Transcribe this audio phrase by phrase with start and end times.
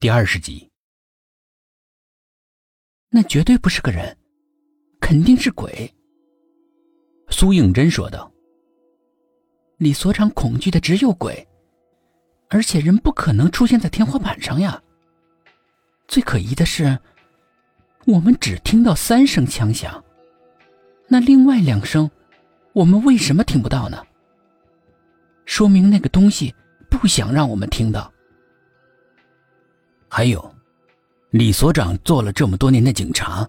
[0.00, 0.70] 第二十集，
[3.10, 4.16] 那绝对不是个人，
[5.00, 5.92] 肯定是鬼。
[7.30, 8.32] 苏应真说道
[9.76, 11.44] ：“李所长恐惧的只有鬼，
[12.48, 14.80] 而且人不可能出现在天花板上呀。
[16.06, 16.96] 最可疑的是，
[18.06, 20.04] 我们只听到三声枪响，
[21.08, 22.08] 那另外两声，
[22.72, 24.00] 我们为什么听不到呢？
[25.44, 26.54] 说明那个东西
[26.88, 28.08] 不想让我们听到。”
[30.18, 30.52] 还有，
[31.30, 33.48] 李所长做了这么多年的警察，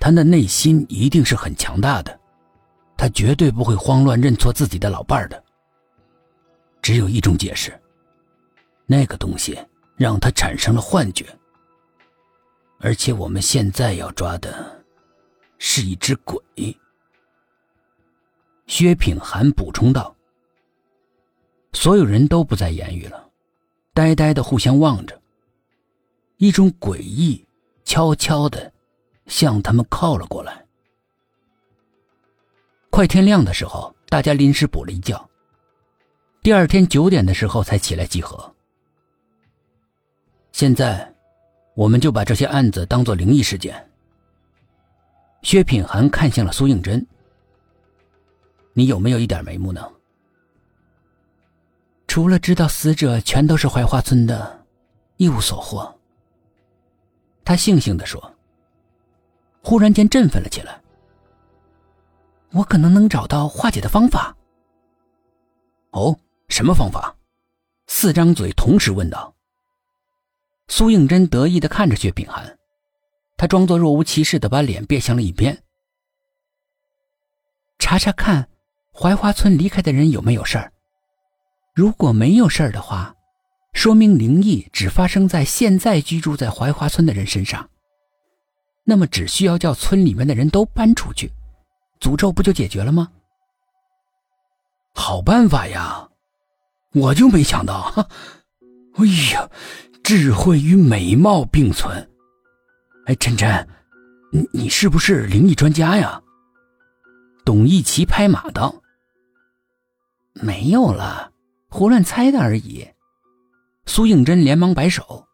[0.00, 2.18] 他的内心一定是很强大的，
[2.96, 5.40] 他绝对不会慌乱认错自己的老伴儿的。
[6.82, 7.72] 只有一种解释，
[8.84, 9.56] 那个东西
[9.94, 11.24] 让他产生了幻觉，
[12.80, 14.84] 而且我们现在要抓的，
[15.56, 16.36] 是一只鬼。
[18.66, 20.12] 薛品涵补充道。
[21.72, 23.30] 所有人都不再言语了，
[23.94, 25.16] 呆呆的互相望着。
[26.38, 27.46] 一种诡异，
[27.84, 28.72] 悄悄的
[29.26, 30.64] 向他们靠了过来。
[32.90, 35.28] 快天亮的时候，大家临时补了一觉。
[36.42, 38.54] 第二天九点的时候才起来集合。
[40.52, 41.12] 现在，
[41.74, 43.90] 我们就把这些案子当做灵异事件。
[45.42, 47.06] 薛品涵看向了苏应真
[48.74, 49.90] ：“你有没有一点眉目呢？
[52.06, 54.66] 除了知道死者全都是槐花村的，
[55.16, 55.94] 一无所获。”
[57.46, 58.34] 他悻悻地说
[59.62, 60.82] ：“忽然间振奋了起来。
[62.50, 64.36] 我可能能找到化解的方法。
[65.92, 67.16] ”“哦，什么方法？”
[67.86, 69.32] 四张嘴同时问道。
[70.66, 72.58] 苏应真得意的看着薛品涵，
[73.36, 75.62] 他装作若无其事的把脸别向了一边。
[77.78, 78.48] 查查看，
[78.90, 80.72] 槐花村离开的人有没有事儿？
[81.72, 83.15] 如果没有事儿的话。
[83.76, 87.68] 说明灵异只发生在现在居住在槐花村的人身上，
[88.84, 91.30] 那么只需要叫村里面的人都搬出去，
[92.00, 93.12] 诅咒不就解决了吗？
[94.94, 96.08] 好办法呀，
[96.94, 97.92] 我就没想到，
[98.96, 99.50] 哎呀，
[100.02, 102.10] 智慧与美貌并存。
[103.04, 103.68] 哎，晨晨，
[104.32, 106.22] 你你是不是灵异专家呀？
[107.44, 108.82] 董一奇拍马道
[110.32, 111.30] ：“没有了，
[111.68, 112.88] 胡乱猜的而已。”
[113.86, 115.24] 苏应真连忙摆手。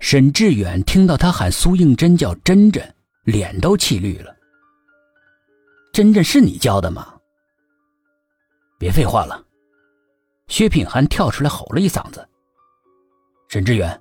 [0.00, 4.34] 沈志远听到他喊苏应真叫真真，脸都气绿了。
[5.92, 7.14] 真真是你叫的吗？
[8.78, 9.44] 别废话了！
[10.46, 12.26] 薛品涵跳出来吼了一嗓子。
[13.48, 14.00] 沈志远，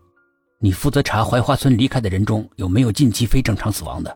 [0.59, 4.15] 你负责查槐花村离开的人中有没有近期非正常死亡的。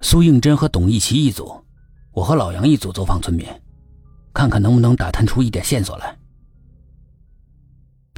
[0.00, 1.64] 苏应真和董一奇一组，
[2.10, 3.46] 我和老杨一组走访村民，
[4.34, 6.17] 看看能不能打探出一点线索来。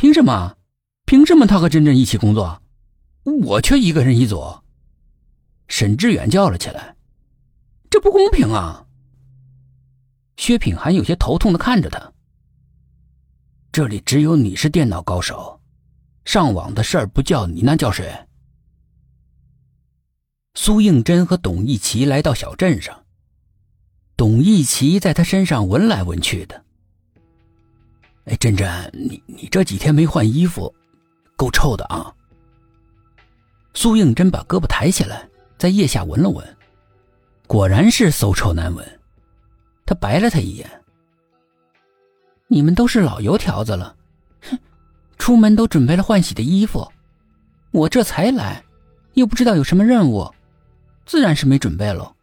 [0.00, 0.56] 凭什么？
[1.04, 2.62] 凭什么他和珍珍一起工作，
[3.42, 4.42] 我却一个人一组？
[5.68, 6.96] 沈志远叫了起来
[7.90, 8.86] ：“这不公平啊！”
[10.38, 12.14] 薛品涵有些头痛的看着他
[13.70, 15.60] ：“这里只有你是电脑高手，
[16.24, 18.26] 上网的事儿不叫你，那叫谁？”
[20.56, 23.04] 苏应真和董一奇来到小镇上，
[24.16, 26.64] 董一奇在他身上闻来闻去的。
[28.30, 30.72] 哎，珍珍，你你这几天没换衣服，
[31.34, 32.14] 够臭的啊！
[33.74, 36.56] 苏应真把胳膊抬起来，在腋下闻了闻，
[37.48, 39.00] 果然是馊臭难闻。
[39.84, 40.70] 他白了他一眼
[42.46, 43.96] ：“你们都是老油条子了，
[44.42, 44.56] 哼，
[45.18, 46.88] 出门都准备了换洗的衣服，
[47.72, 48.62] 我这才来，
[49.14, 50.32] 又不知道有什么任务，
[51.04, 52.14] 自然是没准备喽。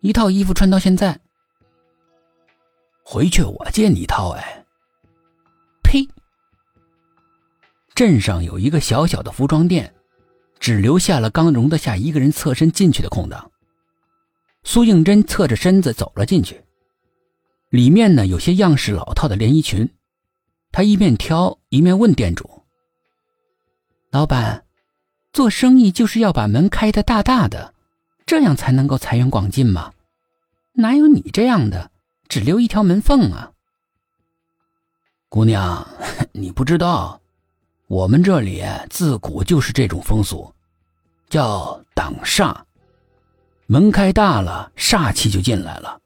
[0.00, 1.18] 一套衣服穿到现在，
[3.02, 4.58] 回去我借你一套，哎。”
[5.92, 6.08] 呸！
[7.94, 9.92] 镇上有一个小小的服装店，
[10.58, 13.50] 只留下了刚容得下一个人侧身进去的空档。
[14.64, 16.64] 苏应真侧着身子走了进去，
[17.68, 19.90] 里面呢有些样式老套的连衣裙。
[20.70, 22.62] 他一面挑一面问店主
[24.10, 24.64] ：“老板，
[25.34, 27.74] 做生意就是要把门开得大大的，
[28.24, 29.92] 这样才能够财源广进嘛？
[30.72, 31.90] 哪有你这样的，
[32.28, 33.52] 只留一条门缝啊？”
[35.32, 35.82] 姑娘，
[36.32, 37.18] 你不知道，
[37.86, 40.52] 我们这里自古就是这种风俗，
[41.30, 42.54] 叫挡煞。
[43.64, 45.98] 门开大了，煞气就进来了，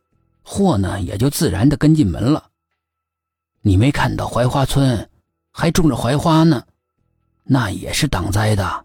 [0.44, 2.50] 祸呢也就自然的跟进门了。
[3.62, 5.10] 你没看到槐花村
[5.50, 6.64] 还种着槐花呢，
[7.42, 8.84] 那也是挡灾的。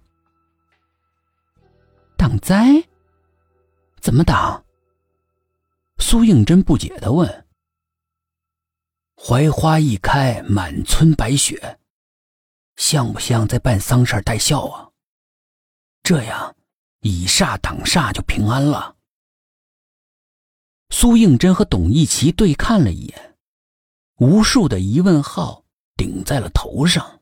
[2.17, 2.83] 挡灾？
[3.99, 4.63] 怎么挡？
[5.99, 7.45] 苏应真不解的问。
[9.31, 11.79] 槐花一开，满村白雪。
[12.75, 14.89] 像不像在办丧事带孝啊？
[16.03, 16.53] 这样
[16.99, 18.97] 以煞挡煞就平安了。
[20.89, 23.37] 苏应真和董一奇对看了一眼，
[24.17, 25.63] 无数的疑问号
[25.95, 27.20] 顶在了头上。